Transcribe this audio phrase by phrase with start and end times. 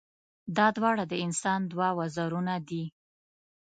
[0.57, 2.83] دا دواړه د انسان دوه وزرونه دي.